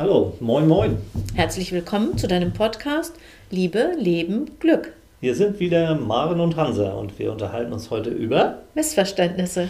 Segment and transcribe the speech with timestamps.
[0.00, 0.98] Hallo, moin, moin.
[1.34, 3.14] Herzlich willkommen zu deinem Podcast
[3.50, 4.92] Liebe, Leben, Glück.
[5.20, 9.68] Hier sind wieder Maren und Hansa und wir unterhalten uns heute über Missverständnisse.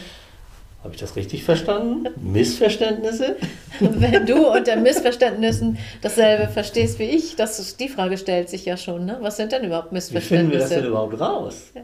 [0.85, 2.09] Habe ich das richtig verstanden?
[2.21, 3.37] Missverständnisse?
[3.81, 8.77] Wenn du unter Missverständnissen dasselbe verstehst wie ich, das ist, die Frage stellt sich ja
[8.77, 9.07] schon.
[9.07, 9.17] Ne?
[9.23, 10.35] Was sind denn überhaupt Missverständnisse?
[10.35, 11.71] Wie finden wir das denn überhaupt raus?
[11.75, 11.81] Ja,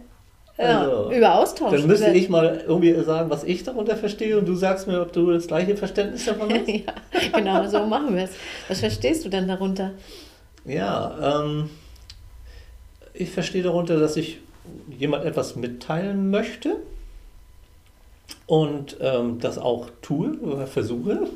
[0.56, 1.72] also, über Austausch.
[1.72, 5.12] Dann müsste ich mal irgendwie sagen, was ich darunter verstehe und du sagst mir, ob
[5.12, 6.68] du das gleiche Verständnis davon hast.
[6.68, 6.92] ja,
[7.32, 8.30] genau, so machen wir es.
[8.68, 9.92] Was verstehst du denn darunter?
[10.64, 11.70] Ja, ähm,
[13.12, 14.38] ich verstehe darunter, dass ich
[14.96, 16.76] jemand etwas mitteilen möchte
[18.46, 21.26] und ähm, das auch tue oder versuche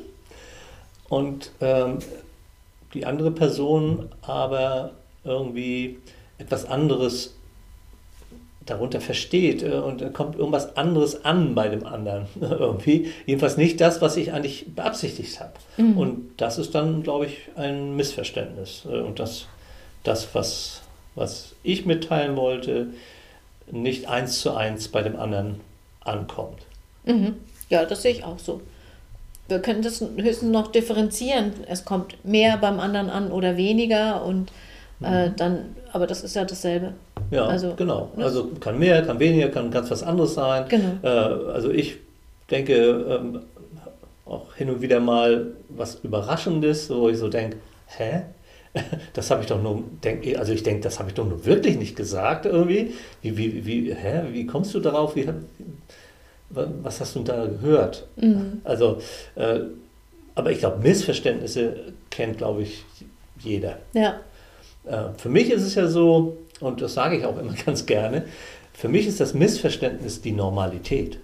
[1.09, 1.99] und ähm,
[2.93, 4.91] die andere Person aber
[5.23, 5.99] irgendwie
[6.37, 7.35] etwas anderes
[8.69, 13.11] darunter versteht äh, und dann kommt irgendwas anderes an bei dem anderen irgendwie.
[13.25, 15.53] Jedenfalls nicht das, was ich eigentlich beabsichtigt habe.
[15.77, 15.97] Mhm.
[15.97, 18.83] Und das ist dann, glaube ich, ein Missverständnis.
[18.85, 19.47] Äh, und das,
[20.03, 20.81] das was,
[21.15, 22.87] was ich mitteilen wollte,
[23.71, 25.59] nicht eins zu eins bei dem anderen
[26.01, 26.59] ankommt.
[27.05, 27.35] Mhm.
[27.69, 28.61] Ja, das sehe ich auch so.
[29.47, 31.53] Wir können das höchstens noch differenzieren.
[31.67, 34.51] Es kommt mehr beim anderen an oder weniger und
[35.01, 35.35] äh, mhm.
[35.37, 36.93] dann, aber das ist ja dasselbe.
[37.31, 38.11] Ja, also, genau.
[38.15, 38.23] Ne?
[38.23, 40.65] Also kann mehr, kann weniger, kann ganz was anderes sein.
[40.69, 40.91] Genau.
[41.03, 41.97] Äh, also ich
[42.49, 43.39] denke ähm,
[44.25, 48.21] auch hin und wieder mal was Überraschendes, wo ich so denke, hä?
[49.13, 51.77] Das habe ich doch nur, denk, also ich denke, das habe ich doch nur wirklich
[51.77, 52.93] nicht gesagt irgendwie.
[53.21, 54.21] Wie, wie, wie, hä?
[54.31, 55.15] wie kommst du darauf?
[55.15, 55.27] Wie,
[56.49, 58.07] was hast du da gehört?
[58.15, 58.61] Mhm.
[58.63, 59.01] Also,
[59.35, 59.61] äh,
[60.35, 62.85] aber ich glaube, Missverständnisse kennt, glaube ich,
[63.39, 63.79] jeder.
[63.93, 64.19] Ja.
[64.85, 68.25] Äh, für mich ist es ja so, und das sage ich auch immer ganz gerne,
[68.73, 71.19] für mich ist das Missverständnis die Normalität.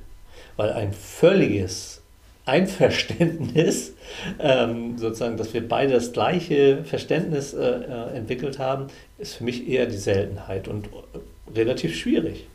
[0.57, 2.01] Weil ein völliges
[2.45, 3.93] Einverständnis,
[4.39, 9.67] ähm, sozusagen, dass wir beide das gleiche Verständnis äh, äh entwickelt haben, ist für mich
[9.67, 12.45] eher die Seltenheit und äh, relativ schwierig.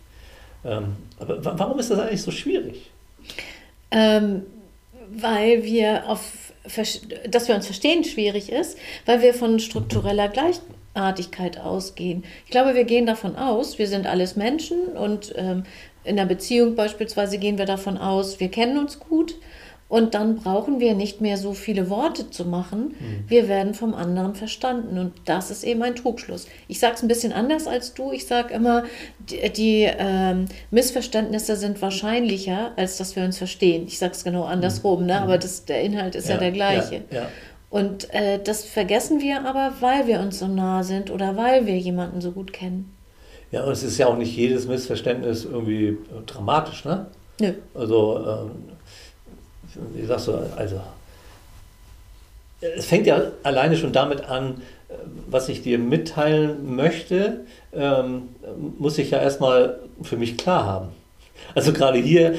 [0.65, 2.91] Ähm, aber warum ist das eigentlich so schwierig?
[3.91, 4.43] Ähm,
[5.11, 6.21] weil wir auf
[7.27, 8.77] dass wir uns verstehen schwierig ist,
[9.07, 10.61] weil wir von struktureller Gleich
[10.95, 12.25] Artigkeit ausgehen.
[12.45, 15.65] Ich glaube, wir gehen davon aus, wir sind alles Menschen und ähm,
[16.05, 19.37] in einer Beziehung beispielsweise gehen wir davon aus, wir kennen uns gut
[19.91, 22.95] und dann brauchen wir nicht mehr so viele Worte zu machen.
[22.99, 23.25] Mhm.
[23.27, 26.47] Wir werden vom anderen verstanden und das ist eben ein Trugschluss.
[26.69, 28.13] Ich sage es ein bisschen anders als du.
[28.13, 28.85] Ich sage immer,
[29.19, 33.85] die, die ähm, Missverständnisse sind wahrscheinlicher, als dass wir uns verstehen.
[33.89, 35.15] Ich sage es genau andersrum, ne?
[35.15, 35.23] Mhm.
[35.25, 37.03] aber das, der Inhalt ist ja, ja der gleiche.
[37.11, 37.29] Ja, ja.
[37.71, 41.79] Und äh, das vergessen wir aber, weil wir uns so nah sind oder weil wir
[41.79, 42.93] jemanden so gut kennen.
[43.53, 47.07] Ja, und es ist ja auch nicht jedes Missverständnis irgendwie äh, dramatisch, ne?
[47.41, 47.53] Nö.
[47.75, 48.51] Also, ähm,
[49.95, 50.81] wie sagst du, also,
[52.61, 54.95] es fängt ja alleine schon damit an, äh,
[55.29, 58.31] was ich dir mitteilen möchte, ähm,
[58.79, 60.89] muss ich ja erstmal für mich klar haben.
[61.55, 62.35] Also gerade hier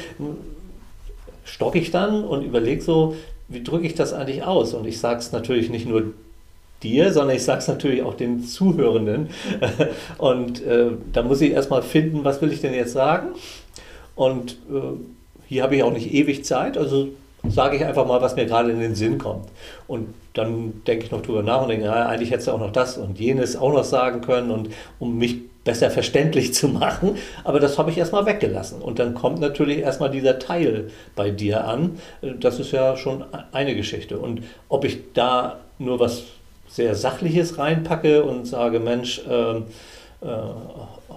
[1.44, 3.16] stocke ich dann und überlege so,
[3.52, 4.74] wie drücke ich das eigentlich aus?
[4.74, 6.14] Und ich sage es natürlich nicht nur
[6.82, 9.30] dir, sondern ich sage es natürlich auch den Zuhörenden.
[10.18, 13.30] Und äh, da muss ich erstmal finden, was will ich denn jetzt sagen?
[14.16, 14.98] Und äh,
[15.48, 17.10] hier habe ich auch nicht ewig Zeit, also
[17.48, 19.48] sage ich einfach mal, was mir gerade in den Sinn kommt.
[19.88, 22.72] Und dann denke ich noch drüber nach und denke, ja, eigentlich hättest du auch noch
[22.72, 24.70] das und jenes auch noch sagen können und
[25.00, 27.18] um mich besser verständlich zu machen.
[27.44, 28.82] Aber das habe ich erstmal weggelassen.
[28.82, 32.00] Und dann kommt natürlich erstmal dieser Teil bei dir an.
[32.22, 34.18] Das ist ja schon eine Geschichte.
[34.18, 36.24] Und ob ich da nur was
[36.68, 39.64] sehr Sachliches reinpacke und sage, Mensch, äh, äh,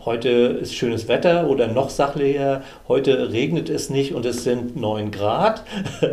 [0.04, 5.10] heute ist schönes Wetter oder noch sachlicher, heute regnet es nicht und es sind 9
[5.10, 5.62] Grad.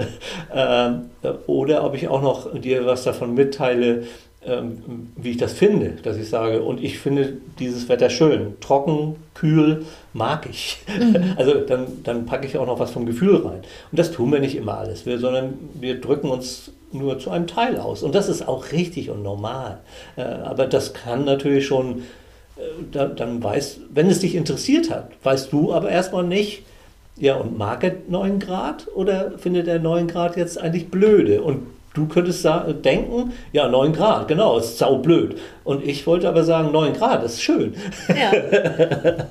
[0.54, 1.12] Ähm,
[1.48, 4.04] oder ob ich auch noch dir was davon mitteile,
[4.46, 9.16] ähm, wie ich das finde, dass ich sage, und ich finde dieses Wetter schön, trocken,
[9.34, 10.80] kühl, mag ich.
[10.88, 11.34] Mhm.
[11.38, 13.62] Also dann, dann packe ich auch noch was vom Gefühl rein.
[13.92, 17.48] Und das tun wir nicht immer alles, wir, sondern wir drücken uns nur zu einem
[17.48, 18.04] Teil aus.
[18.04, 19.80] Und das ist auch richtig und normal.
[20.18, 22.04] Äh, aber das kann natürlich schon
[22.92, 26.64] dann, dann weißt, wenn es dich interessiert hat, weißt du aber erstmal nicht,
[27.18, 31.42] ja, und mag er 9 Grad oder findet er 9 Grad jetzt eigentlich blöde?
[31.42, 32.48] Und Du könntest
[32.86, 35.38] denken, ja, 9 Grad, genau, ist saublöd.
[35.64, 37.76] Und ich wollte aber sagen, 9 Grad ist schön.
[38.10, 38.32] Ja.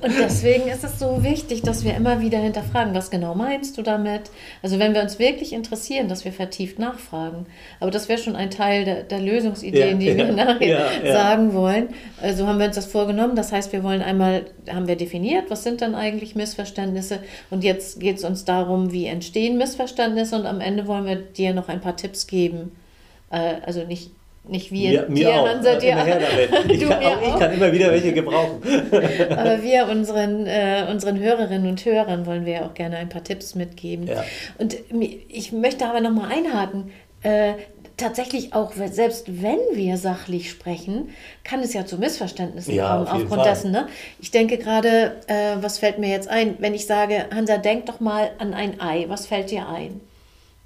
[0.01, 3.81] Und deswegen ist es so wichtig, dass wir immer wieder hinterfragen, was genau meinst du
[3.81, 4.31] damit?
[4.63, 7.47] Also wenn wir uns wirklich interessieren, dass wir vertieft nachfragen.
[7.81, 11.53] Aber das wäre schon ein Teil der, der Lösungsideen, ja, die wir nachher ja, sagen
[11.53, 11.89] wollen.
[12.19, 13.35] So also haben wir uns das vorgenommen.
[13.35, 17.19] Das heißt, wir wollen einmal, haben wir definiert, was sind dann eigentlich Missverständnisse?
[17.49, 20.37] Und jetzt geht es uns darum, wie entstehen Missverständnisse.
[20.37, 22.71] Und am Ende wollen wir dir noch ein paar Tipps geben,
[23.31, 24.11] äh, also nicht
[24.47, 25.47] Nicht wir, mir, mir dir, auch.
[25.47, 25.91] Hansa, dir.
[25.91, 26.71] Immer her damit.
[26.71, 28.61] Ich, Du kann, auch ich kann immer wieder welche gebrauchen.
[29.29, 33.23] Aber wir unseren, äh, unseren Hörerinnen und Hörern wollen wir ja auch gerne ein paar
[33.23, 34.07] Tipps mitgeben.
[34.07, 34.23] Ja.
[34.57, 34.77] Und
[35.27, 36.91] ich möchte aber nochmal einhaken.
[37.21, 37.53] Äh,
[37.97, 41.09] tatsächlich auch, selbst wenn wir sachlich sprechen,
[41.43, 43.49] kann es ja zu Missverständnissen Ja, kommen auf aufgrund Fall.
[43.49, 43.71] dessen.
[43.71, 43.87] Ne?
[44.19, 47.99] Ich denke gerade, äh, was fällt mir jetzt ein, wenn ich sage, Hansa, denk doch
[47.99, 49.05] mal an ein Ei.
[49.07, 50.01] Was fällt dir ein?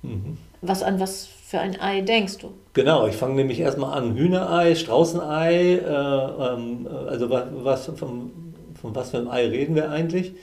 [0.02, 0.38] Mhm.
[0.62, 2.54] Was an was für ein Ei denkst du?
[2.76, 4.18] Genau, ich fange nämlich erstmal an.
[4.18, 8.32] Hühnerei, Straußenei, äh, ähm, also was, was von,
[8.80, 10.34] von was für einem Ei reden wir eigentlich?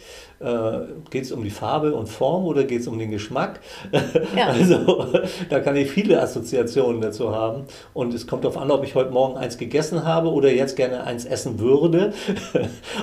[0.40, 3.60] Äh, geht es um die Farbe und Form oder geht es um den Geschmack?
[4.34, 4.46] Ja.
[4.46, 5.06] Also
[5.50, 7.64] da kann ich viele Assoziationen dazu haben.
[7.92, 11.04] Und es kommt darauf an, ob ich heute Morgen eins gegessen habe oder jetzt gerne
[11.04, 12.14] eins essen würde.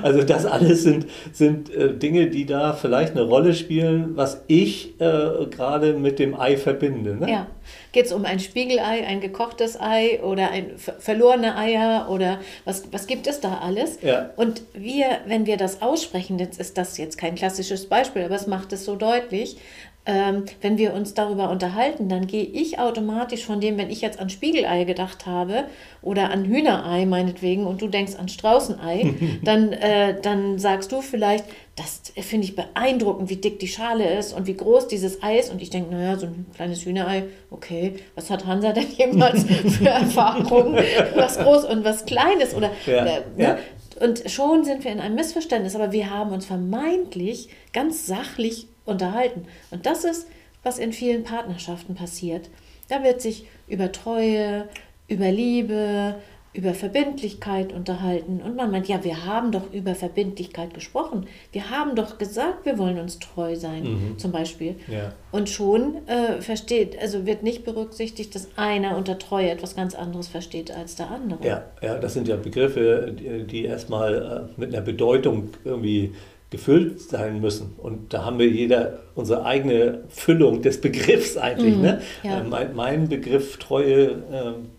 [0.01, 4.99] Also das alles sind, sind äh, Dinge, die da vielleicht eine Rolle spielen, was ich
[4.99, 7.15] äh, gerade mit dem Ei verbinde.
[7.15, 7.29] Ne?
[7.29, 7.47] Ja.
[7.91, 12.91] Geht es um ein Spiegelei, ein gekochtes Ei oder ein ver verlorene Eier oder was,
[12.91, 13.99] was gibt es da alles?
[14.01, 14.29] Ja.
[14.35, 18.47] Und wir, wenn wir das aussprechen, jetzt ist das jetzt kein klassisches Beispiel, aber es
[18.47, 19.57] macht es so deutlich,
[20.05, 24.19] ähm, wenn wir uns darüber unterhalten, dann gehe ich automatisch von dem, wenn ich jetzt
[24.19, 25.65] an Spiegelei gedacht habe
[26.01, 29.13] oder an Hühnerei meinetwegen und du denkst an Straußenei,
[29.43, 31.45] dann, äh, dann sagst du vielleicht,
[31.79, 35.49] das finde ich beeindruckend, wie dick die Schale ist und wie groß dieses Ei ist.
[35.49, 39.43] Und ich denke, naja, so ein kleines Hühnerei, okay, was hat Hansa denn jemals
[39.77, 40.77] für Erfahrungen,
[41.15, 42.53] was groß und was klein ist?
[42.53, 43.23] Oder, Ja, ne?
[43.37, 43.57] ja.
[44.01, 49.45] Und schon sind wir in einem Missverständnis, aber wir haben uns vermeintlich ganz sachlich unterhalten.
[49.71, 50.27] Und das ist,
[50.63, 52.49] was in vielen Partnerschaften passiert.
[52.89, 54.67] Da wird sich über Treue,
[55.07, 56.15] über Liebe,
[56.51, 58.41] über Verbindlichkeit unterhalten.
[58.43, 61.27] Und man meint, ja, wir haben doch über Verbindlichkeit gesprochen.
[61.51, 64.75] Wir haben doch gesagt, wir wollen uns treu sein, zum Beispiel.
[64.87, 65.13] Ja.
[65.31, 70.27] Und schon äh, versteht, also wird nicht berücksichtigt, dass einer unter Treue etwas ganz anderes
[70.27, 71.45] versteht als der andere.
[71.45, 76.13] Ja, ja, das sind ja Begriffe, die, erstmal äh, mit einer Bedeutung irgendwie
[76.49, 77.75] gefüllt sein müssen.
[77.77, 81.77] Und da haben wir jeder unsere eigene Füllung des Begriffs eigentlich.
[81.77, 82.01] ne?
[82.23, 82.39] ja.
[82.39, 84.69] Äh, mein, mein Begriff Treue ähm,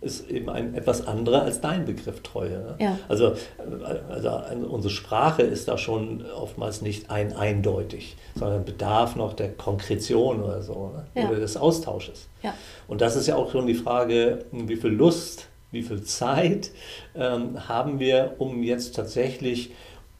[0.00, 2.58] ist eben ein etwas anderer als dein Begriff Treue.
[2.58, 2.74] Ne?
[2.78, 2.98] Ja.
[3.08, 4.30] Also, äh, also
[4.68, 10.62] unsere Sprache ist da schon oftmals nicht ein eindeutig, sondern bedarf noch der Konkretion oder
[10.62, 11.22] so, ne?
[11.22, 11.28] Ja.
[11.28, 12.28] oder des Austausches.
[12.42, 12.54] Ja.
[12.88, 16.70] Und das ist ja auch schon die Frage, wie viel Lust, wie viel Zeit
[17.14, 19.72] ähm, haben wir, um jetzt tatsächlich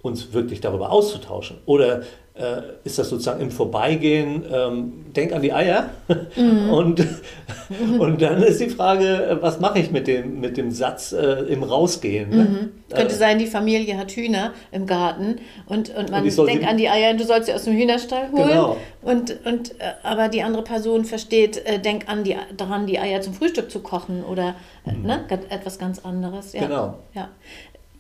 [0.03, 1.59] uns wirklich darüber auszutauschen?
[1.67, 2.03] Oder
[2.37, 5.91] äh, ist das sozusagen im Vorbeigehen, ähm, denk an die Eier
[6.71, 7.05] und,
[7.99, 11.45] und dann ist die Frage, äh, was mache ich mit dem, mit dem Satz äh,
[11.45, 12.31] im Rausgehen?
[12.31, 12.71] Ne?
[12.91, 15.37] Könnte Äh, sein, die Familie hat Hühner im Garten
[15.67, 18.49] und, und man soll denkt an die Eier, du sollst sie aus dem Hühnerstall holen.
[18.49, 18.77] Genau.
[19.03, 23.21] Und, und, äh, aber die andere Person versteht, äh, denk an die, daran, die Eier
[23.21, 26.53] zum Frühstück zu kochen oder äh, ne, etwas ganz anderes.
[26.53, 26.63] Ja.
[26.63, 26.67] Mhm.
[26.67, 26.99] Genau.
[27.15, 27.29] Ja.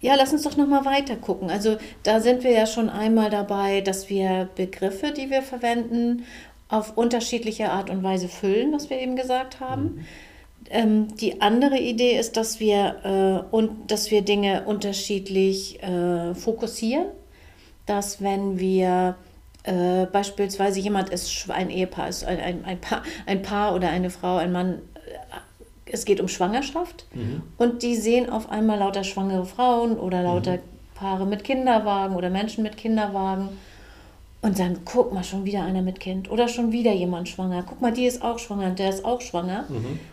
[0.00, 1.50] Ja, lass uns doch nochmal weiter gucken.
[1.50, 6.24] Also da sind wir ja schon einmal dabei, dass wir Begriffe, die wir verwenden,
[6.68, 10.04] auf unterschiedliche Art und Weise füllen, was wir eben gesagt haben.
[10.68, 17.06] Ähm, die andere Idee ist, dass wir, äh, und, dass wir Dinge unterschiedlich äh, fokussieren.
[17.86, 19.16] Dass wenn wir
[19.62, 24.10] äh, beispielsweise jemand ist, ein Ehepaar ist, ein, ein, ein, Paar, ein Paar oder eine
[24.10, 24.82] Frau, ein Mann,
[25.90, 27.06] es geht um Schwangerschaft
[27.58, 30.58] und die sehen auf einmal lauter schwangere Frauen oder lauter
[30.94, 33.48] Paare mit Kinderwagen oder Menschen mit Kinderwagen.
[34.42, 37.64] Und dann guck mal, schon wieder einer mit Kind oder schon wieder jemand schwanger.
[37.66, 39.64] Guck mal, die ist auch schwanger und der ist auch schwanger.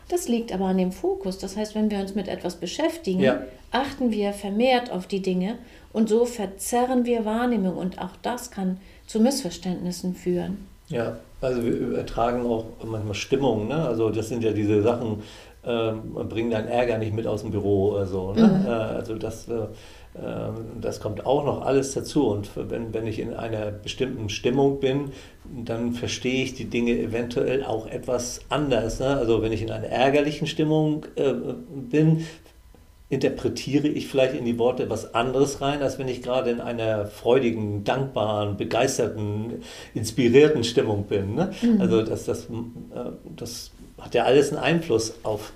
[0.07, 1.38] Das liegt aber an dem Fokus.
[1.38, 3.41] Das heißt, wenn wir uns mit etwas beschäftigen, Ja.
[3.71, 5.57] achten wir vermehrt auf die Dinge
[5.91, 10.67] und so verzerren wir Wahrnehmung und auch das kann zu Missverständnissen führen.
[10.88, 13.86] Ja, also wir übertragen auch manchmal Stimmung, ne?
[13.88, 15.21] Also das sind ja diese Sachen,
[15.65, 18.34] ähm, bringen deinen Ärger nicht mit aus dem Büro oder so.
[18.34, 18.65] Ne?
[18.65, 19.67] Äh, also das, äh,
[20.15, 22.27] ähm, das kommt auch noch alles dazu.
[22.27, 25.12] Und wenn, wenn ich in einer bestimmten Stimmung bin,
[25.46, 29.00] dann verstehe ich die Dinge eventuell auch etwas anders.
[29.00, 29.08] Ne?
[29.08, 31.34] Also wenn ich in einer ärgerlichen Stimmung äh,
[31.89, 32.25] bin,
[33.10, 37.05] interpretiere ich vielleicht in die Worte was anderes rein, als wenn ich gerade in einer
[37.05, 39.62] freudigen, dankbaren, begeisterten,
[39.93, 41.36] inspirierten Stimmung bin.
[41.36, 41.51] Ne?
[41.79, 45.51] Also das, das, äh, das hat ja alles einen Einfluss auf,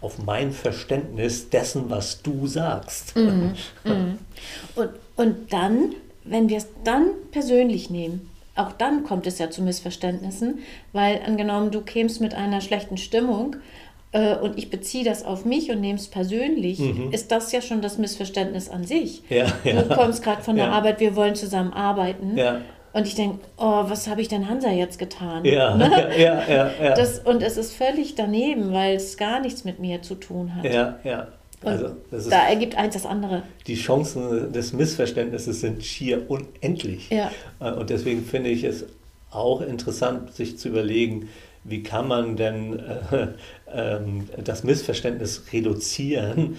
[0.00, 3.14] auf mein Verständnis dessen, was du sagst.
[3.16, 5.94] Und, und dann,
[6.24, 10.58] wenn wir es dann persönlich nehmen, auch dann kommt es ja zu Missverständnissen,
[10.92, 13.56] weil angenommen, du kämst mit einer schlechten Stimmung
[14.12, 16.78] äh, und ich beziehe das auf mich und nehme es persönlich,
[17.12, 19.22] ist das ja schon das Missverständnis an sich.
[19.30, 19.82] Ja, ja.
[19.82, 20.72] Du kommst gerade von der Ja.
[20.72, 22.36] Arbeit, wir wollen zusammen arbeiten.
[22.92, 25.44] Und ich denke, oh, was habe ich denn Hansa jetzt getan?
[25.44, 25.90] Ja, Ne?
[26.18, 26.94] ja, ja, ja.
[26.94, 30.64] Das, und es ist völlig daneben, weil es gar nichts mit mir zu tun hat.
[30.64, 31.28] ja, ja.
[31.64, 31.90] Also,
[32.28, 33.44] da ergibt eins das andere.
[33.68, 37.08] die Chancen des Missverständnisses sind schier unendlich.
[37.08, 37.30] Ja.
[37.60, 38.84] Äh, Und deswegen finde ich es
[39.30, 41.28] auch interessant, sich zu überlegen,
[41.62, 43.28] wie kann man denn äh,
[43.72, 46.58] ähm, das Missverständnis reduzieren.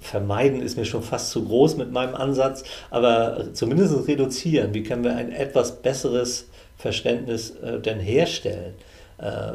[0.00, 4.74] Vermeiden ist mir schon fast zu groß mit meinem Ansatz, aber zumindest reduzieren.
[4.74, 8.74] Wie können wir ein etwas besseres Verständnis äh, denn herstellen?
[9.18, 9.52] Äh,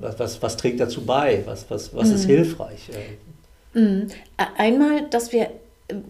[0.00, 1.42] was, was, was trägt dazu bei?
[1.46, 2.88] Was, was, was ist hilfreich?
[2.90, 3.16] Äh,
[3.76, 4.08] Mhm.
[4.56, 5.50] Einmal, dass wir,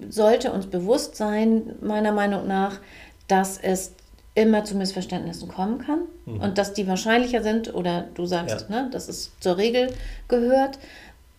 [0.09, 2.79] sollte uns bewusst sein, meiner Meinung nach,
[3.29, 3.93] dass es
[4.35, 9.09] immer zu Missverständnissen kommen kann und dass die wahrscheinlicher sind oder du sagst, ne, dass
[9.09, 9.89] es zur Regel
[10.29, 10.79] gehört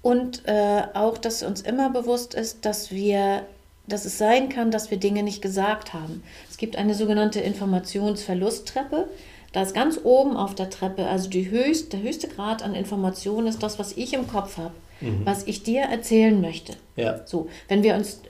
[0.07, 3.41] und äh, auch, dass uns immer bewusst ist, dass wir,
[3.87, 6.23] dass es sein kann, dass wir Dinge nicht gesagt haben.
[6.49, 9.09] Es gibt eine sogenannte Informationsverlusttreppe.
[9.51, 13.61] Da ist ganz oben auf der Treppe, also höchst, der höchste Grad an Information ist
[13.61, 14.71] das, was ich im Kopf habe,
[15.25, 16.75] was ich dir erzählen möchte.
[16.95, 18.21] ja, So, wenn wir uns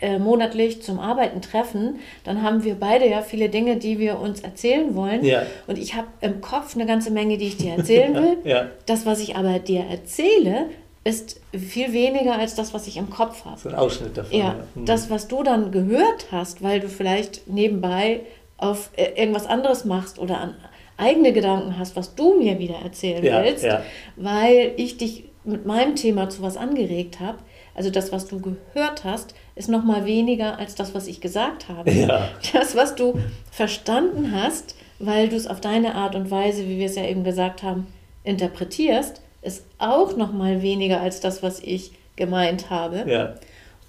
[0.00, 4.40] äh, monatlich zum Arbeiten treffen, dann haben wir beide ja viele Dinge, die wir uns
[4.40, 5.24] erzählen wollen.
[5.24, 5.44] Ja.
[5.68, 8.36] Und ich habe im Kopf eine ganze Menge, die ich dir erzählen will.
[8.42, 8.66] Ja.
[8.86, 10.66] Das, was ich aber dir erzähle,
[11.04, 13.60] ist viel weniger als das, was ich im Kopf habe.
[13.60, 14.38] so ein Ausschnitt davon.
[14.38, 14.86] Ja, Hm.
[14.86, 18.20] das, was du dann gehört hast, weil du vielleicht nebenbei
[18.56, 20.54] auf äh, irgendwas anderes machst oder an
[20.96, 23.82] eigene Gedanken hast, was du mir wieder erzählen Ja, willst, ja.
[24.16, 27.38] weil ich dich mit meinem Thema zu was angeregt habe.
[27.74, 31.68] Also das, was du gehört hast, ist noch mal weniger als das, was ich gesagt
[31.68, 31.90] habe.
[31.90, 32.28] Ja.
[32.52, 33.18] Das, was du
[33.50, 37.24] verstanden hast, weil du es auf deine Art und Weise, wie wir es ja eben
[37.24, 37.88] gesagt haben,
[38.22, 43.04] interpretierst, ist auch noch mal weniger als das, was ich gemeint habe.
[43.06, 43.34] ja.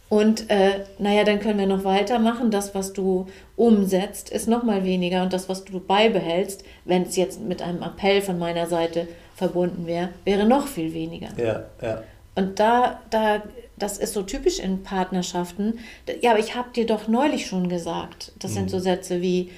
[0.08, 2.52] Und äh, naja, dann können wir noch weitermachen.
[2.52, 5.24] Das, was du umsetzt, ist noch mal weniger.
[5.24, 9.88] Und das, was du beibehältst, wenn es jetzt mit einem Appell von meiner Seite verbunden
[9.88, 11.30] wäre, wäre noch viel weniger.
[11.38, 12.04] Ja, ja.
[12.36, 13.42] Und da, da,
[13.78, 15.80] das ist so typisch in Partnerschaften.
[16.22, 18.32] Ja, aber ich habe dir doch neulich schon gesagt.
[18.40, 19.50] Das sind so Sätze wie,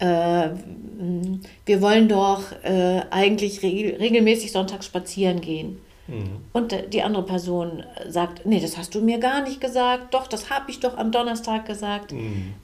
[0.00, 0.50] äh,
[1.66, 5.78] wir wollen doch äh, eigentlich regel, regelmäßig sonntags spazieren gehen.
[6.52, 10.12] Und äh, die andere Person sagt, nee, das hast du mir gar nicht gesagt.
[10.14, 12.12] Doch, das habe ich doch am Donnerstag gesagt.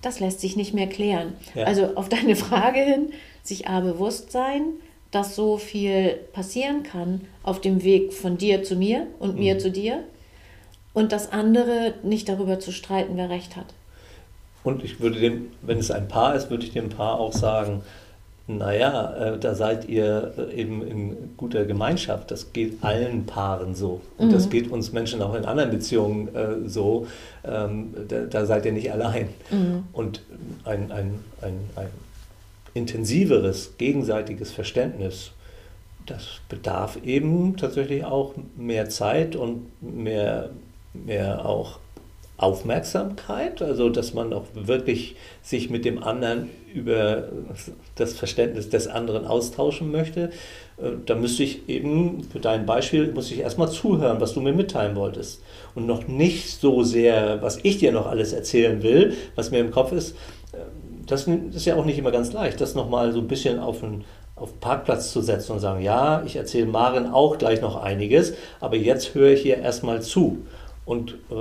[0.03, 1.35] Das lässt sich nicht mehr klären.
[1.55, 1.65] Ja.
[1.65, 3.13] Also auf deine Frage hin,
[3.43, 4.63] sich A bewusst sein,
[5.11, 9.71] dass so viel passieren kann auf dem Weg von dir zu mir und mir zu
[9.71, 10.03] dir.
[10.93, 13.67] Und das andere nicht darüber zu streiten, wer recht hat.
[14.67, 17.83] Und ich würde dem, wenn es ein Paar ist, würde ich dem Paar auch sagen,
[18.49, 22.33] naja, äh, da seid ihr äh, eben in guter Gemeinschaft.
[22.33, 24.01] Das geht allen Paaren so.
[24.19, 27.07] Und das geht uns Menschen auch in anderen Beziehungen äh, so.
[27.45, 29.29] Ähm, da, da seid ihr nicht allein.
[29.93, 30.23] Und
[30.65, 31.89] ein, ein, ein, ein
[32.75, 35.31] intensiveres gegenseitiges Verständnis,
[36.07, 40.51] das bedarf eben tatsächlich auch mehr Zeit und mehr,
[40.93, 41.79] mehr auch
[42.39, 47.29] Aufmerksamkeit, also dass man auch wirklich sich mit dem anderen über
[47.95, 50.31] das Verständnis des anderen austauschen möchte.
[50.77, 54.53] Äh, Da müsste ich eben, für dein Beispiel, muss ich erstmal zuhören, was du mir
[54.53, 55.43] mitteilen wolltest.
[55.75, 59.71] Und noch nicht so sehr, was ich dir noch alles erzählen will, was mir im
[59.71, 60.17] Kopf ist.
[60.53, 60.59] Äh,
[61.07, 64.05] Das ist ja auch nicht immer ganz leicht, das nochmal so ein bisschen auf den,
[64.35, 68.77] auf Parkplatz zu setzen und sagen, ja, ich erzähle Maren auch gleich noch einiges, aber
[68.77, 70.39] jetzt höre ich hier erstmal zu.
[70.85, 71.35] Und äh,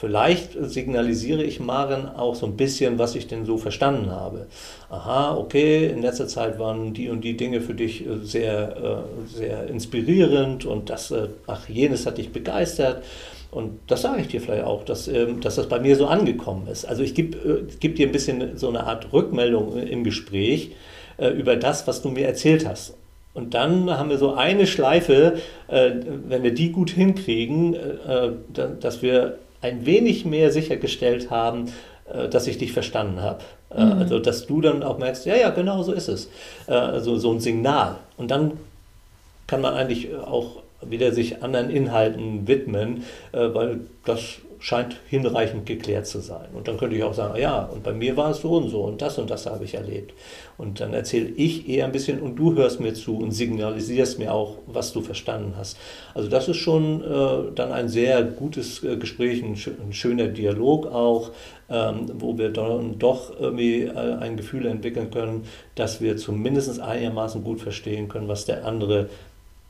[0.00, 4.46] vielleicht signalisiere ich Maren auch so ein bisschen, was ich denn so verstanden habe.
[4.90, 9.36] Aha, okay, in letzter Zeit waren die und die Dinge für dich äh, sehr, äh,
[9.36, 13.02] sehr inspirierend und das, äh, ach, jenes hat dich begeistert.
[13.50, 16.68] Und das sage ich dir vielleicht auch, dass, ähm, dass das bei mir so angekommen
[16.68, 16.84] ist.
[16.84, 20.72] Also ich gebe geb dir ein bisschen so eine Art Rückmeldung im Gespräch
[21.36, 22.94] über das, was du mir erzählt hast.
[23.34, 27.74] Und dann haben wir so eine Schleife, wenn wir die gut hinkriegen,
[28.52, 31.72] da, dass wir ein wenig mehr sichergestellt haben,
[32.12, 33.40] äh, dass ich dich verstanden habe.
[33.70, 36.28] Äh, Also dass du dann auch merkst, ja, ja, genau so ist es.
[36.66, 37.96] Äh, Also so ein Signal.
[38.16, 38.52] Und dann
[39.46, 46.20] kann man eigentlich auch wieder sich anderen Inhalten widmen, weil das scheint hinreichend geklärt zu
[46.20, 46.48] sein.
[46.52, 48.82] Und dann könnte ich auch sagen, ja, und bei mir war es so und so
[48.82, 50.14] und das und das habe ich erlebt.
[50.56, 54.34] Und dann erzähle ich eher ein bisschen und du hörst mir zu und signalisierst mir
[54.34, 55.78] auch, was du verstanden hast.
[56.14, 60.86] Also das ist schon äh, dann ein sehr gutes äh, Gespräch, ein, ein schöner Dialog
[60.86, 61.30] auch,
[61.70, 67.44] ähm, wo wir dann doch irgendwie äh, ein Gefühl entwickeln können, dass wir zumindest einigermaßen
[67.44, 69.08] gut verstehen können, was der andere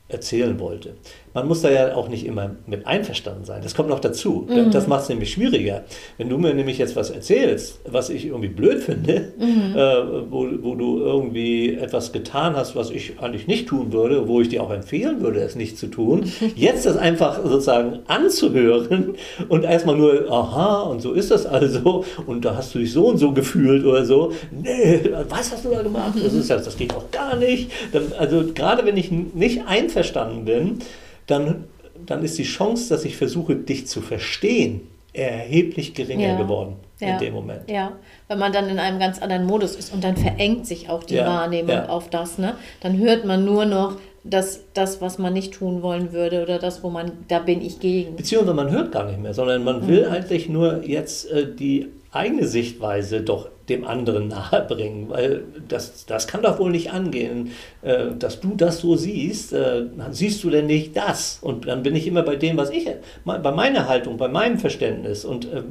[0.09, 0.95] erzählen wollte.
[1.35, 3.61] Man muss da ja auch nicht immer mit einverstanden sein.
[3.61, 4.47] Das kommt noch dazu.
[4.49, 4.71] Mhm.
[4.71, 5.83] Das macht es nämlich schwieriger.
[6.17, 9.75] Wenn du mir nämlich jetzt was erzählst, was ich irgendwie blöd finde, mhm.
[9.75, 14.41] äh, wo, wo du irgendwie etwas getan hast, was ich eigentlich nicht tun würde, wo
[14.41, 19.13] ich dir auch empfehlen würde, es nicht zu tun, jetzt das einfach sozusagen anzuhören
[19.49, 23.05] und erstmal nur, aha, und so ist das also, und da hast du dich so
[23.05, 24.31] und so gefühlt oder so.
[24.51, 26.13] Nee, was hast du da gemacht?
[26.23, 27.69] Das, ist ja, das geht auch gar nicht.
[28.17, 29.98] also gerade wenn ich nicht einverstanden
[30.45, 30.79] bin,
[31.27, 31.65] dann,
[32.05, 34.81] dann ist die Chance, dass ich versuche, dich zu verstehen,
[35.13, 36.37] erheblich geringer ja.
[36.37, 37.09] geworden ja.
[37.09, 37.69] in dem Moment.
[37.69, 37.93] Ja,
[38.27, 41.15] weil man dann in einem ganz anderen Modus ist und dann verengt sich auch die
[41.15, 41.25] ja.
[41.25, 42.37] Wahrnehmung auf das.
[42.37, 42.55] Ne?
[42.81, 46.83] Dann hört man nur noch das, das, was man nicht tun wollen würde oder das,
[46.83, 48.15] wo man, da bin ich gegen.
[48.15, 50.11] Beziehungsweise man hört gar nicht mehr, sondern man will mhm.
[50.11, 56.41] eigentlich nur jetzt äh, die eigene Sichtweise doch dem anderen nahebringen, weil das, das kann
[56.41, 57.51] doch wohl nicht angehen,
[57.83, 61.37] äh, dass du das so siehst, äh, siehst du denn nicht das?
[61.41, 62.87] Und dann bin ich immer bei dem, was ich,
[63.25, 65.61] bei meiner Haltung, bei meinem Verständnis und äh,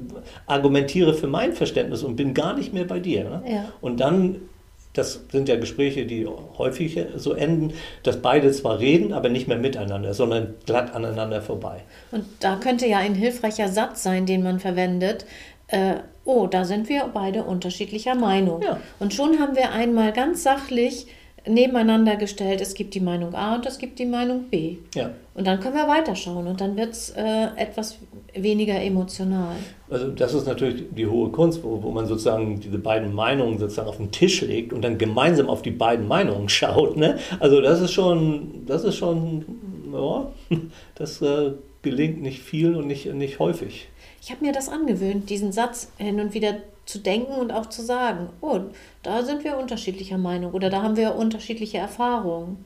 [0.46, 3.24] argumentiere für mein Verständnis und bin gar nicht mehr bei dir.
[3.24, 3.42] Ne?
[3.46, 3.64] Ja.
[3.80, 4.36] Und dann
[4.92, 9.58] das sind ja Gespräche, die häufig so enden, dass beide zwar reden, aber nicht mehr
[9.58, 11.82] miteinander, sondern glatt aneinander vorbei.
[12.10, 15.24] Und da könnte ja ein hilfreicher Satz sein, den man verwendet,
[15.68, 18.62] äh, oh, da sind wir beide unterschiedlicher Meinung.
[18.62, 18.80] Ja.
[18.98, 21.06] Und schon haben wir einmal ganz sachlich
[21.46, 24.76] nebeneinander gestellt, es gibt die Meinung A und es gibt die Meinung B.
[24.94, 25.10] Ja.
[25.34, 27.98] Und dann können wir weiterschauen und dann wird es äh, etwas
[28.34, 29.56] weniger emotional.
[29.88, 33.88] Also das ist natürlich die hohe Kunst, wo, wo man sozusagen diese beiden Meinungen sozusagen
[33.88, 36.96] auf den Tisch legt und dann gemeinsam auf die beiden Meinungen schaut.
[36.96, 37.18] Ne?
[37.40, 39.44] Also das ist schon, das ist schon,
[39.92, 40.30] ja,
[40.94, 41.52] das äh,
[41.82, 43.88] gelingt nicht viel und nicht, nicht häufig
[44.20, 46.56] ich habe mir das angewöhnt, diesen Satz hin und wieder
[46.88, 48.60] zu denken und auch zu sagen, oh,
[49.02, 52.64] da sind wir unterschiedlicher Meinung oder da haben wir unterschiedliche Erfahrungen.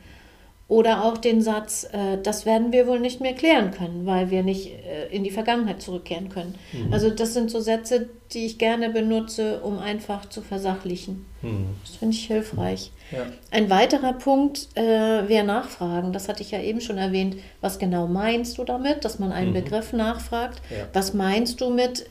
[0.72, 4.42] Oder auch den Satz, äh, das werden wir wohl nicht mehr klären können, weil wir
[4.42, 6.54] nicht äh, in die Vergangenheit zurückkehren können.
[6.72, 6.90] Mhm.
[6.90, 11.26] Also das sind so Sätze, die ich gerne benutze, um einfach zu versachlichen.
[11.42, 11.66] Mhm.
[11.84, 12.90] Das finde ich hilfreich.
[13.10, 13.26] Ja.
[13.50, 16.14] Ein weiterer Punkt äh, wäre Nachfragen.
[16.14, 17.36] Das hatte ich ja eben schon erwähnt.
[17.60, 19.64] Was genau meinst du damit, dass man einen mhm.
[19.64, 20.62] Begriff nachfragt?
[20.70, 20.86] Ja.
[20.94, 22.06] Was meinst du mit,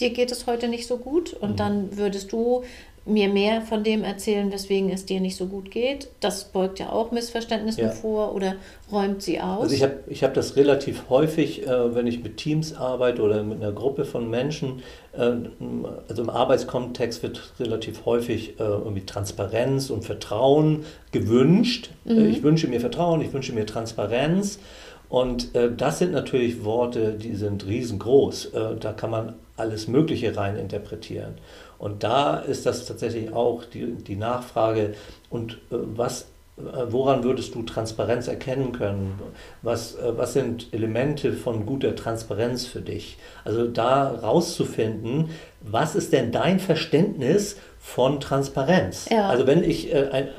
[0.00, 1.34] dir geht es heute nicht so gut?
[1.34, 1.56] Und mhm.
[1.56, 2.64] dann würdest du
[3.08, 6.08] mir mehr von dem erzählen, weswegen es dir nicht so gut geht.
[6.20, 7.90] Das beugt ja auch Missverständnissen ja.
[7.90, 8.56] vor oder
[8.92, 9.62] räumt sie aus.
[9.62, 13.42] Also ich habe ich hab das relativ häufig, äh, wenn ich mit Teams arbeite oder
[13.42, 15.32] mit einer Gruppe von Menschen, äh,
[16.08, 21.90] also im Arbeitskontext wird relativ häufig äh, irgendwie Transparenz und Vertrauen gewünscht.
[22.04, 22.28] Mhm.
[22.28, 24.58] ich wünsche mir Vertrauen, ich wünsche mir Transparenz.
[25.08, 28.46] Und äh, das sind natürlich Worte, die sind riesengroß.
[28.46, 31.34] Äh, da kann man alles Mögliche rein interpretieren.
[31.78, 34.94] Und da ist das tatsächlich auch die, die Nachfrage,
[35.30, 36.22] und äh, was,
[36.56, 39.20] äh, woran würdest du Transparenz erkennen können?
[39.62, 43.18] Was, äh, was sind Elemente von guter Transparenz für dich?
[43.44, 49.08] Also da rauszufinden, was ist denn dein Verständnis von Transparenz?
[49.10, 49.28] Ja.
[49.28, 49.92] Also wenn ich,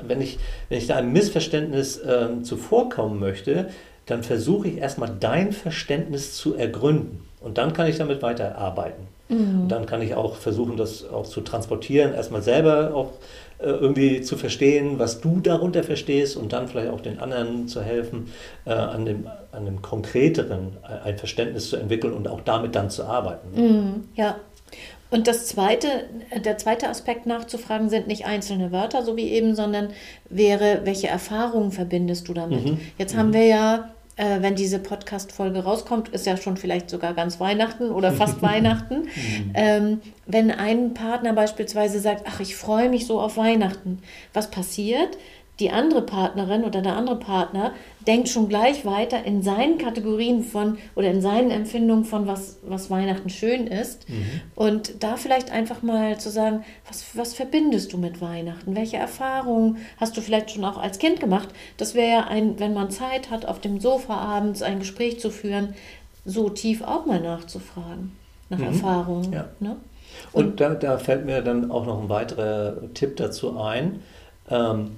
[0.06, 3.70] wenn, ich, wenn ich da einem Missverständnis ähm, zuvorkommen möchte,
[4.06, 7.24] dann versuche ich erstmal dein Verständnis zu ergründen.
[7.40, 9.08] Und dann kann ich damit weiterarbeiten.
[9.30, 9.68] Mhm.
[9.68, 13.12] Dann kann ich auch versuchen, das auch zu transportieren, erstmal selber auch
[13.58, 17.82] äh, irgendwie zu verstehen, was du darunter verstehst und dann vielleicht auch den anderen zu
[17.82, 18.32] helfen,
[18.64, 22.90] äh, an, dem, an dem konkreteren äh, ein Verständnis zu entwickeln und auch damit dann
[22.90, 23.48] zu arbeiten.
[23.54, 24.36] Mhm, ja.
[25.10, 25.88] Und das zweite,
[26.44, 29.88] der zweite Aspekt nachzufragen sind nicht einzelne Wörter, so wie eben, sondern
[30.28, 32.64] wäre, welche Erfahrungen verbindest du damit?
[32.64, 32.78] Mhm.
[32.96, 33.90] Jetzt haben wir ja
[34.20, 39.04] äh, wenn diese Podcast-Folge rauskommt, ist ja schon vielleicht sogar ganz Weihnachten oder fast Weihnachten.
[39.04, 39.52] Mhm.
[39.54, 44.02] Ähm, wenn ein Partner beispielsweise sagt, ach, ich freue mich so auf Weihnachten,
[44.34, 45.16] was passiert?
[45.60, 47.72] Die andere Partnerin oder der andere Partner
[48.06, 52.90] denkt schon gleich weiter in seinen Kategorien von oder in seinen Empfindungen von was, was
[52.90, 54.08] Weihnachten schön ist.
[54.08, 54.40] Mhm.
[54.54, 58.74] Und da vielleicht einfach mal zu sagen, was, was verbindest du mit Weihnachten?
[58.74, 61.50] Welche Erfahrungen hast du vielleicht schon auch als Kind gemacht?
[61.76, 65.30] Das wäre ja ein, wenn man Zeit hat, auf dem Sofa abends ein Gespräch zu
[65.30, 65.74] führen,
[66.24, 68.12] so tief auch mal nachzufragen
[68.48, 68.64] nach mhm.
[68.64, 69.32] Erfahrungen.
[69.32, 69.48] Ja.
[69.60, 69.76] Ne?
[70.32, 74.02] Und, Und da, da, fällt mir dann auch noch ein weiterer Tipp dazu ein.
[74.48, 74.96] Ähm,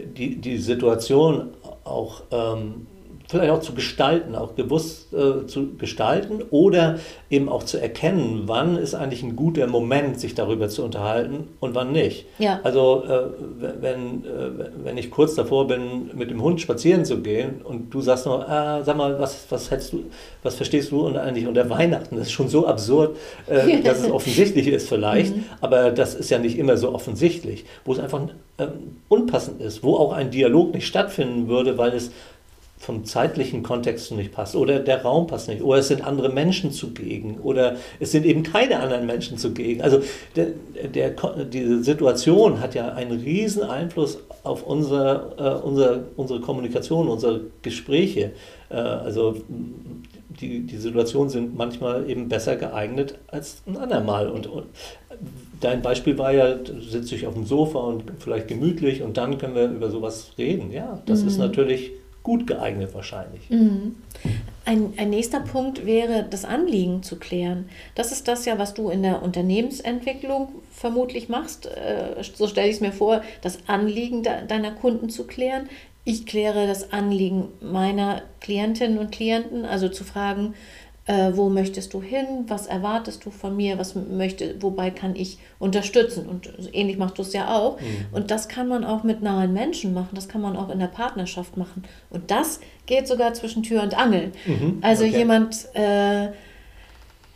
[0.00, 1.50] die, die Situation
[1.84, 2.86] auch ähm,
[3.32, 6.98] vielleicht auch zu gestalten, auch bewusst äh, zu gestalten oder
[7.30, 11.74] eben auch zu erkennen, wann ist eigentlich ein guter Moment, sich darüber zu unterhalten und
[11.74, 12.26] wann nicht.
[12.38, 12.60] Ja.
[12.62, 13.22] Also äh,
[13.80, 18.02] wenn, äh, wenn ich kurz davor bin, mit dem Hund spazieren zu gehen und du
[18.02, 20.04] sagst nur, ah, sag mal, was, was hältst du,
[20.42, 22.16] was verstehst du eigentlich unter Weihnachten?
[22.16, 23.16] Das ist schon so absurd,
[23.46, 25.44] äh, dass es offensichtlich ist vielleicht, mhm.
[25.62, 28.20] aber das ist ja nicht immer so offensichtlich, wo es einfach
[28.58, 32.10] ähm, unpassend ist, wo auch ein Dialog nicht stattfinden würde, weil es
[32.82, 36.72] vom zeitlichen Kontext nicht passt oder der Raum passt nicht oder es sind andere Menschen
[36.72, 39.82] zugegen oder es sind eben keine anderen Menschen zugegen.
[39.82, 40.02] Also
[40.34, 40.48] der,
[40.92, 41.14] der,
[41.44, 48.32] diese Situation hat ja einen riesen Einfluss auf unsere, äh, unsere, unsere Kommunikation, unsere Gespräche.
[48.68, 49.36] Äh, also
[50.40, 54.28] die, die Situationen sind manchmal eben besser geeignet als ein andermal.
[54.28, 54.66] Und, und
[55.60, 59.54] dein Beispiel war ja, sitze ich auf dem Sofa und vielleicht gemütlich und dann können
[59.54, 60.72] wir über sowas reden.
[60.72, 61.28] Ja, das mhm.
[61.28, 61.92] ist natürlich
[62.22, 63.48] gut geeignet wahrscheinlich.
[63.50, 63.96] Mhm.
[64.64, 67.68] Ein, ein nächster Punkt wäre, das Anliegen zu klären.
[67.94, 71.66] Das ist das ja, was du in der Unternehmensentwicklung vermutlich machst.
[71.66, 75.68] Äh, so stelle ich es mir vor, das Anliegen deiner Kunden zu klären.
[76.04, 80.54] Ich kläre das Anliegen meiner Klientinnen und Klienten, also zu fragen,
[81.06, 85.38] äh, wo möchtest du hin, was erwartest du von mir, was möchte, wobei kann ich
[85.58, 86.28] unterstützen.
[86.28, 87.80] Und ähnlich machst du es ja auch.
[87.80, 88.06] Mhm.
[88.12, 90.86] Und das kann man auch mit nahen Menschen machen, das kann man auch in der
[90.86, 91.82] Partnerschaft machen.
[92.10, 94.30] Und das geht sogar zwischen Tür und Angel.
[94.46, 94.78] Mhm.
[94.80, 95.18] Also okay.
[95.18, 96.26] jemand äh,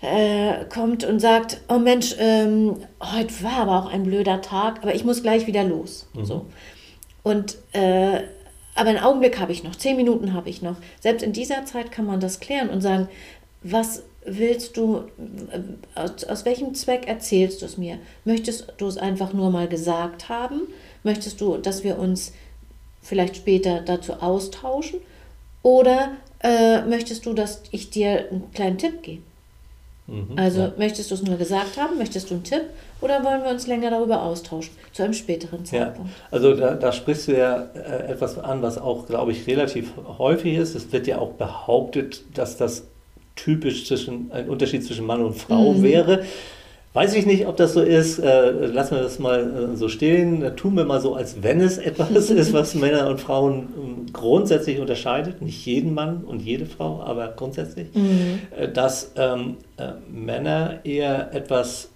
[0.00, 4.94] äh, kommt und sagt, oh Mensch, ähm, heute war aber auch ein blöder Tag, aber
[4.94, 6.08] ich muss gleich wieder los.
[6.14, 6.24] Mhm.
[6.24, 6.46] So.
[7.24, 8.20] Und äh,
[8.76, 10.76] aber einen Augenblick habe ich noch, zehn Minuten habe ich noch.
[11.00, 13.08] Selbst in dieser Zeit kann man das klären und sagen,
[13.72, 15.04] was willst du,
[15.94, 17.98] aus, aus welchem Zweck erzählst du es mir?
[18.24, 20.62] Möchtest du es einfach nur mal gesagt haben?
[21.04, 22.32] Möchtest du, dass wir uns
[23.02, 25.00] vielleicht später dazu austauschen?
[25.62, 29.22] Oder äh, möchtest du, dass ich dir einen kleinen Tipp gebe?
[30.08, 30.72] Mhm, also ja.
[30.76, 31.98] möchtest du es nur gesagt haben?
[31.98, 32.62] Möchtest du einen Tipp?
[33.00, 36.10] Oder wollen wir uns länger darüber austauschen, zu einem späteren Zeitpunkt?
[36.10, 39.92] Ja, also da, da sprichst du ja äh, etwas an, was auch, glaube ich, relativ
[40.18, 40.74] häufig ist.
[40.74, 42.84] Es wird ja auch behauptet, dass das
[43.36, 45.82] typisch zwischen, ein Unterschied zwischen Mann und Frau mhm.
[45.82, 46.24] wäre.
[46.96, 48.18] Weiß ich nicht, ob das so ist.
[48.18, 50.40] Äh, lassen wir das mal äh, so stehen.
[50.40, 54.06] Da tun wir mal so, als wenn es etwas ist, was Männer und Frauen ähm,
[54.14, 55.42] grundsätzlich unterscheidet.
[55.42, 57.88] Nicht jeden Mann und jede Frau, aber grundsätzlich.
[57.94, 58.38] Mhm.
[58.58, 61.90] Äh, dass ähm, äh, Männer eher etwas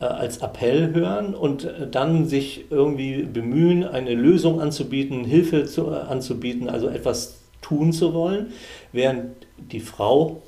[0.00, 6.70] äh, als Appell hören und dann sich irgendwie bemühen, eine Lösung anzubieten, Hilfe zu, anzubieten,
[6.70, 8.46] also etwas tun zu wollen,
[8.92, 10.40] während die Frau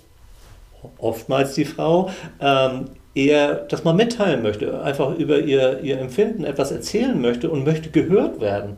[0.98, 6.70] oftmals die Frau, ähm, eher das mal mitteilen möchte, einfach über ihr, ihr Empfinden etwas
[6.70, 8.76] erzählen möchte und möchte gehört werden.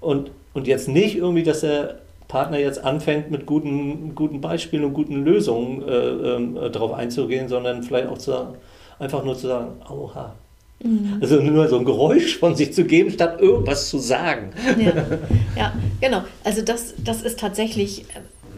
[0.00, 4.94] Und, und jetzt nicht irgendwie, dass der Partner jetzt anfängt, mit guten, guten Beispielen und
[4.94, 8.56] guten Lösungen äh, äh, darauf einzugehen, sondern vielleicht auch zu,
[8.98, 10.34] einfach nur zu sagen, oha.
[10.82, 11.18] Mhm.
[11.20, 14.50] Also nur so ein Geräusch von sich zu geben, statt irgendwas zu sagen.
[14.78, 14.92] Ja,
[15.56, 16.22] ja genau.
[16.42, 18.06] Also das, das ist tatsächlich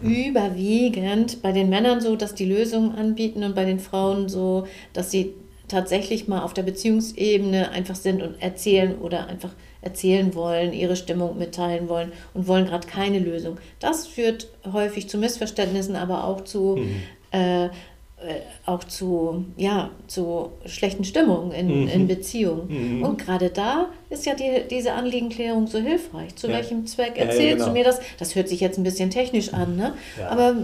[0.05, 5.11] überwiegend bei den Männern so, dass die Lösungen anbieten und bei den Frauen so, dass
[5.11, 5.33] sie
[5.67, 11.37] tatsächlich mal auf der Beziehungsebene einfach sind und erzählen oder einfach erzählen wollen, ihre Stimmung
[11.37, 13.57] mitteilen wollen und wollen gerade keine Lösung.
[13.79, 17.01] Das führt häufig zu Missverständnissen, aber auch zu mhm.
[17.31, 17.69] äh,
[18.65, 21.87] auch zu, ja, zu schlechten Stimmungen in, mhm.
[21.87, 22.97] in Beziehungen.
[22.97, 23.03] Mhm.
[23.03, 26.35] Und gerade da ist ja die, diese Anliegenklärung so hilfreich.
[26.35, 26.53] Zu ja.
[26.53, 27.65] welchem Zweck erzählst ja, genau.
[27.67, 27.99] du mir das?
[28.17, 29.93] Das hört sich jetzt ein bisschen technisch an, ne?
[30.19, 30.29] Ja.
[30.29, 30.55] aber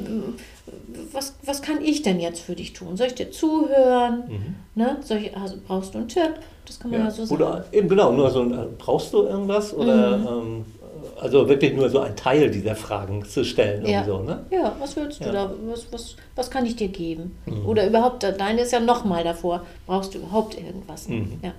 [1.11, 2.97] was, was kann ich denn jetzt für dich tun?
[2.97, 4.23] Soll ich dir zuhören?
[4.27, 4.55] Mhm.
[4.75, 4.97] Ne?
[5.01, 6.35] Soll ich, also brauchst du einen Tipp?
[6.65, 7.41] Das kann man ja, so sagen.
[7.41, 9.73] Oder eben genau, nur so äh, brauchst du irgendwas?
[9.73, 10.27] Oder mhm.
[10.27, 10.65] ähm,
[11.19, 13.85] also wirklich nur so ein Teil dieser Fragen zu stellen.
[13.85, 14.45] Ja, so, ne?
[14.49, 15.31] ja was willst du ja.
[15.31, 15.51] da?
[15.65, 17.37] Was, was, was kann ich dir geben?
[17.45, 17.65] Mhm.
[17.65, 19.65] Oder überhaupt, deine ist ja nochmal davor.
[19.85, 21.07] Brauchst du überhaupt irgendwas?
[21.07, 21.39] Mhm.
[21.41, 21.53] Ja,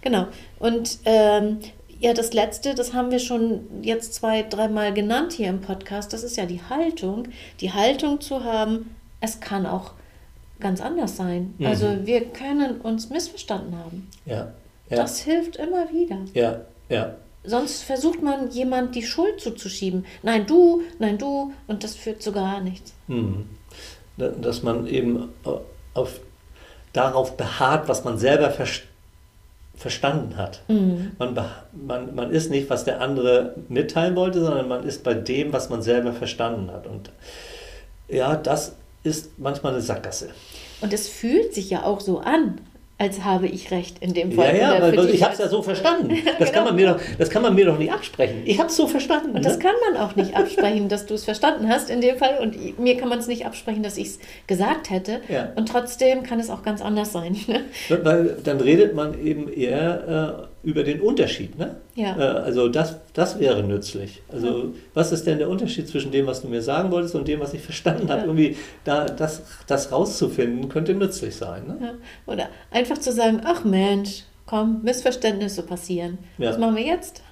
[0.00, 0.26] genau.
[0.58, 1.58] Und ähm,
[2.00, 6.22] ja, das Letzte, das haben wir schon jetzt zwei, dreimal genannt hier im Podcast, das
[6.22, 7.28] ist ja die Haltung.
[7.60, 9.92] Die Haltung zu haben, es kann auch
[10.60, 11.54] ganz anders sein.
[11.58, 11.66] Mhm.
[11.66, 14.08] Also wir können uns missverstanden haben.
[14.26, 14.52] Ja.
[14.88, 14.96] ja.
[14.96, 16.18] Das hilft immer wieder.
[16.34, 17.16] Ja, ja.
[17.44, 20.04] Sonst versucht man jemand die Schuld zuzuschieben.
[20.22, 22.92] Nein, du, nein, du, und das führt zu gar nichts.
[23.06, 23.46] Mhm.
[24.16, 25.30] Dass man eben
[25.94, 26.20] auf,
[26.92, 28.66] darauf beharrt, was man selber ver
[29.76, 30.62] verstanden hat.
[30.66, 31.12] Mhm.
[31.20, 31.38] Man,
[31.72, 35.68] man, man ist nicht, was der andere mitteilen wollte, sondern man ist bei dem, was
[35.70, 36.88] man selber verstanden hat.
[36.88, 37.12] Und
[38.08, 38.74] ja, das
[39.04, 40.30] ist manchmal eine Sackgasse.
[40.80, 42.60] Und es fühlt sich ja auch so an
[42.98, 44.56] als habe ich recht in dem Fall.
[44.56, 46.18] Ja, ja, weil ich habe es ja so verstanden.
[46.38, 46.52] Das, genau.
[46.52, 48.42] kann man mir doch, das kann man mir doch nicht absprechen.
[48.44, 49.28] Ich habe es so verstanden.
[49.28, 49.40] Und ne?
[49.40, 52.38] das kann man auch nicht absprechen, dass du es verstanden hast in dem Fall.
[52.40, 55.20] Und mir kann man es nicht absprechen, dass ich es gesagt hätte.
[55.28, 55.52] Ja.
[55.56, 57.36] Und trotzdem kann es auch ganz anders sein.
[57.48, 57.64] Ne?
[58.02, 61.58] Weil dann redet man eben eher äh, über den Unterschied.
[61.58, 61.76] Ne?
[61.94, 62.16] Ja.
[62.16, 64.22] Äh, also das, das wäre nützlich.
[64.28, 64.64] Also ja.
[64.94, 67.54] was ist denn der Unterschied zwischen dem, was du mir sagen wolltest und dem, was
[67.54, 68.22] ich verstanden habe?
[68.22, 68.26] Ja.
[68.26, 71.66] Irgendwie da, das, das rauszufinden, könnte nützlich sein.
[71.66, 71.78] Ne?
[71.80, 72.32] Ja.
[72.32, 76.18] Oder einfach zu sagen, ach Mensch, komm, Missverständnisse passieren.
[76.38, 77.22] Was machen wir jetzt?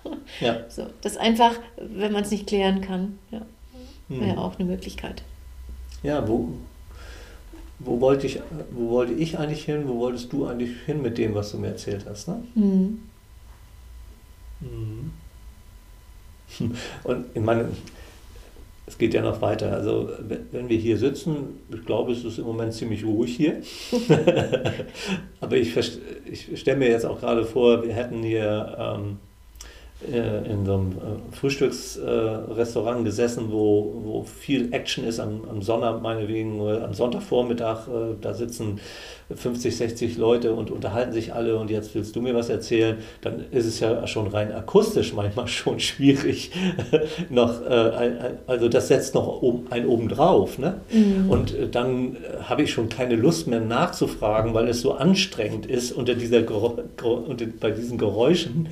[0.40, 0.60] Ja.
[0.68, 3.18] So, das einfach, wenn man es nicht klären kann.
[3.30, 3.42] Ja.
[4.08, 5.22] Wäre ja auch eine Möglichkeit.
[6.02, 6.50] Ja, wo,
[7.78, 9.84] wo, wollte ich, wo wollte ich eigentlich hin?
[9.86, 12.28] Wo wolltest du eigentlich hin mit dem, was du mir erzählt hast?
[12.28, 12.42] Ne?
[12.54, 13.02] Mhm.
[14.60, 15.12] Mhm.
[17.04, 17.68] Und ich meine,
[18.86, 19.72] es geht ja noch weiter.
[19.72, 20.10] Also
[20.52, 23.62] wenn wir hier sitzen, ich glaube, es ist im Moment ziemlich ruhig hier.
[25.40, 25.76] Aber ich,
[26.30, 29.25] ich stelle mir jetzt auch gerade vor, wir hätten hier ähm, äh,
[30.02, 36.60] in so einem äh, Frühstücksrestaurant gesessen, wo, wo viel Action ist am, am Sonntag, meinetwegen,
[36.60, 37.88] am Sonntagvormittag.
[37.88, 38.78] Äh, da sitzen
[39.34, 43.46] 50, 60 Leute und unterhalten sich alle und jetzt willst du mir was erzählen, dann
[43.50, 46.52] ist es ja schon rein akustisch manchmal schon schwierig.
[47.30, 47.60] noch,
[48.46, 50.58] also das setzt noch ein oben drauf.
[50.58, 50.74] Ne?
[50.92, 51.28] Mhm.
[51.28, 56.14] Und dann habe ich schon keine Lust mehr nachzufragen, weil es so anstrengend ist unter
[56.14, 58.68] dieser unter, bei diesen Geräuschen.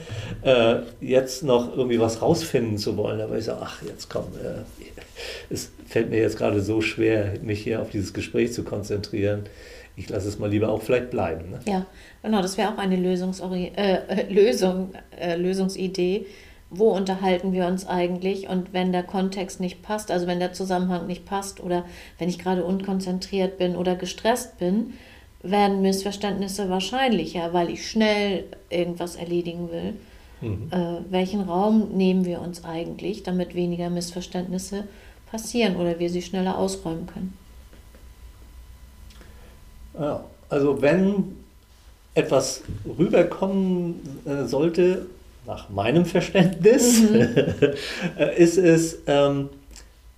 [1.01, 3.21] jetzt jetzt noch irgendwie was rausfinden zu wollen.
[3.21, 4.65] Aber ich sage, ach, jetzt komm, äh,
[5.49, 9.45] es fällt mir jetzt gerade so schwer, mich hier auf dieses Gespräch zu konzentrieren.
[9.97, 11.51] Ich lasse es mal lieber auch vielleicht bleiben.
[11.51, 11.61] Ne?
[11.67, 11.87] Ja,
[12.23, 16.27] genau, das wäre auch eine Lösungsori äh, äh, Lösung, äh, Lösungsidee.
[16.69, 18.49] Wo unterhalten wir uns eigentlich?
[18.49, 21.85] Und wenn der Kontext nicht passt, also wenn der Zusammenhang nicht passt oder
[22.19, 24.95] wenn ich gerade unkonzentriert bin oder gestresst bin,
[25.45, 29.95] werden Missverständnisse wahrscheinlicher, weil ich schnell irgendwas erledigen will.
[30.45, 30.69] Mhm.
[30.71, 34.85] Äh, welchen Raum nehmen wir uns eigentlich, damit weniger Missverständnisse
[35.31, 37.37] passieren oder wir sie schneller ausräumen können?
[40.49, 41.37] Also wenn
[42.15, 42.63] etwas
[42.99, 45.07] rüberkommen äh, sollte,
[45.47, 47.29] nach meinem Verständnis, mhm.
[48.37, 49.51] ist es, ähm,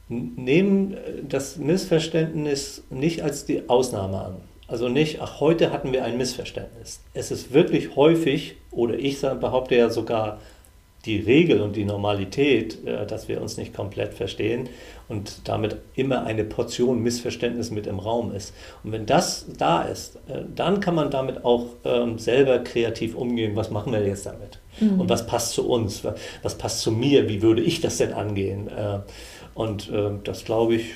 [0.08, 0.96] nehmen
[1.28, 4.36] das Missverständnis nicht als die Ausnahme an.
[4.68, 7.00] Also nicht, ach, heute hatten wir ein Missverständnis.
[7.14, 10.40] Es ist wirklich häufig, oder ich behaupte ja sogar
[11.06, 14.68] die Regel und die Normalität, äh, dass wir uns nicht komplett verstehen
[15.08, 18.52] und damit immer eine Portion Missverständnis mit im Raum ist.
[18.82, 23.54] Und wenn das da ist, äh, dann kann man damit auch ähm, selber kreativ umgehen.
[23.54, 24.58] Was machen wir jetzt damit?
[24.80, 25.00] Mhm.
[25.02, 26.02] Und was passt zu uns?
[26.42, 27.28] Was passt zu mir?
[27.28, 28.68] Wie würde ich das denn angehen?
[28.68, 28.98] Äh,
[29.54, 29.90] und
[30.24, 30.90] das glaube ich,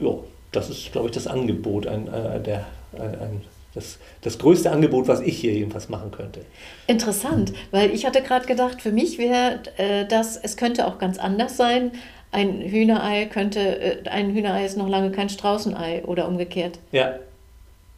[0.00, 0.14] ja,
[0.52, 3.40] das ist, glaube ich, das Angebot, ein, äh, der, ein, ein,
[3.74, 6.44] das, das größte Angebot, was ich hier jedenfalls machen könnte.
[6.86, 11.18] Interessant, weil ich hatte gerade gedacht, für mich wäre äh, das, es könnte auch ganz
[11.18, 11.92] anders sein.
[12.32, 16.78] Ein Hühnerei könnte, äh, ein Hühnerei ist noch lange kein Straußenei oder umgekehrt.
[16.90, 17.14] Ja.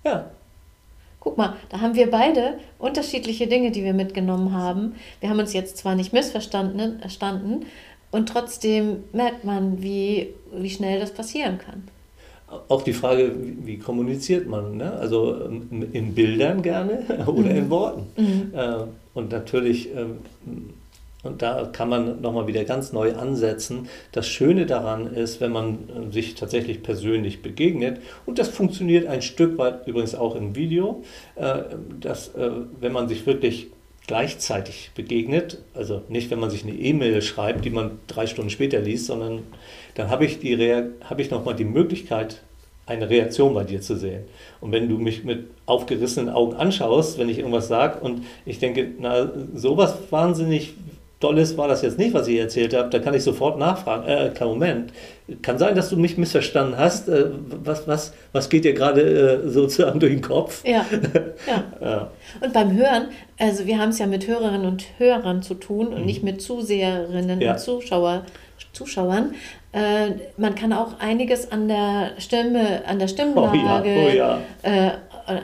[0.04, 0.30] Ja.
[1.20, 4.96] Guck mal, da haben wir beide unterschiedliche Dinge, die wir mitgenommen haben.
[5.20, 7.66] Wir haben uns jetzt zwar nicht missverstanden, erstanden,
[8.10, 11.84] und trotzdem merkt man, wie, wie schnell das passieren kann
[12.68, 13.32] auch die Frage,
[13.64, 14.76] wie, kommuniziert man?
[14.76, 14.92] Ne?
[14.92, 17.56] Also ähm, in Bildern gerne oder mhm.
[17.56, 18.06] in Worten.
[18.16, 18.52] Mhm.
[18.54, 18.74] Äh,
[19.14, 20.18] und natürlich, ähm,
[21.22, 23.88] und da kann man nochmal wieder ganz neu ansetzen.
[24.10, 29.22] Das Schöne daran ist, wenn man äh, sich tatsächlich persönlich begegnet, und das funktioniert ein
[29.22, 31.02] Stück weit übrigens auch im Video,
[31.36, 31.62] äh,
[32.00, 33.68] dass wenn man sich wirklich
[34.06, 38.80] gleichzeitig begegnet, also nicht, wenn man sich eine E-Mail schreibt, die man drei Stunden später
[38.80, 39.42] liest, sondern
[39.94, 40.38] dann habe ich,
[41.04, 42.42] hab ich nochmal die Möglichkeit,
[42.84, 44.24] eine Reaktion bei dir zu sehen.
[44.60, 48.90] Und wenn du mich mit aufgerissenen Augen anschaust, wenn ich irgendwas sage und ich denke,
[48.98, 50.74] na, sowas wahnsinnig
[51.20, 54.08] Tolles war das jetzt nicht, was ich erzählt habe, da kann ich sofort nachfragen.
[54.08, 54.92] Äh, kein Moment.
[55.40, 57.08] Kann sein, dass du mich missverstanden hast.
[57.08, 57.26] Äh,
[57.64, 60.64] was, was, was geht dir gerade äh, sozusagen durch den Kopf?
[60.66, 60.84] Ja.
[61.46, 61.64] ja.
[61.80, 62.10] ja.
[62.40, 66.00] Und beim Hören, also wir haben es ja mit Hörerinnen und Hörern zu tun und
[66.00, 66.06] mhm.
[66.06, 67.52] nicht mit Zuseherinnen ja.
[67.52, 68.26] und Zuschauer,
[68.72, 69.34] Zuschauern.
[69.72, 74.68] Äh, man kann auch einiges an der Stimme, an der Stimmlage, oh ja, oh.
[74.68, 74.90] Äh,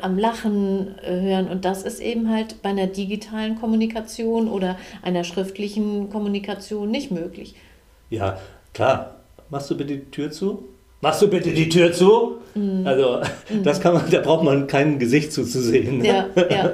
[0.03, 1.49] am Lachen äh, hören.
[1.49, 7.55] Und das ist eben halt bei einer digitalen Kommunikation oder einer schriftlichen Kommunikation nicht möglich.
[8.11, 8.39] Ja,
[8.75, 9.18] klar.
[9.51, 10.65] Machst du bitte die Tür zu?
[11.01, 12.39] Machst du bitte die Tür zu?
[12.55, 12.85] Mhm.
[12.85, 13.63] Also, mhm.
[13.63, 16.05] das kann man, da braucht man kein Gesicht zuzusehen.
[16.05, 16.73] Ja, ja.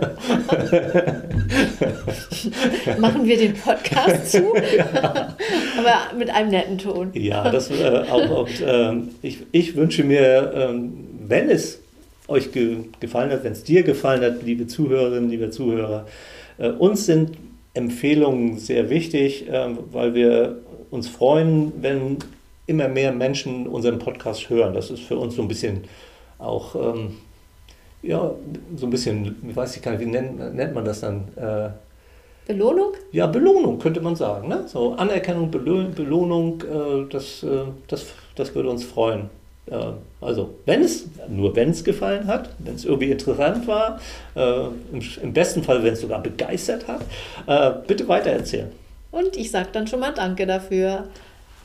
[2.99, 4.39] Machen wir den Podcast zu,
[4.77, 5.37] ja.
[5.79, 7.11] aber mit einem netten Ton.
[7.13, 10.69] Ja, das äh, auch, auch äh, ich, ich wünsche mir, äh,
[11.29, 11.81] wenn es
[12.27, 16.07] euch ge gefallen hat, wenn es dir gefallen hat, liebe Zuhörerinnen, liebe Zuhörer,
[16.59, 17.33] äh, uns sind
[17.75, 20.61] Empfehlungen sehr wichtig, ähm, weil wir
[20.91, 22.19] uns freuen, wenn
[22.66, 24.74] immer mehr Menschen unseren Podcast hören.
[24.74, 25.85] Das ist für uns so ein bisschen
[26.38, 27.18] auch, ähm,
[28.03, 28.31] ja,
[28.77, 31.29] so ein bisschen, ich weiß nicht, wie nennt, nennt man das dann?
[31.37, 31.70] Äh,
[32.46, 32.92] Belohnung?
[33.12, 34.48] Ja, Belohnung könnte man sagen.
[34.48, 34.64] Ne?
[34.66, 39.31] So Anerkennung, Belohnung, äh, das, äh, das, das würde uns freuen.
[39.66, 43.98] Äh, also, wenn es, nur wenn es gefallen hat, wenn es irgendwie interessant war,
[44.35, 47.03] äh, im, im, besten Fall, wenn es sogar begeistert hat,
[47.46, 48.70] äh, bitte weitererzählen.
[49.11, 51.09] Und ich sage dann schon mal Danke dafür.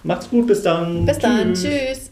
[0.03, 1.05] Macht's gut, bis dann.
[1.05, 2.12] Bis dann, tschüss.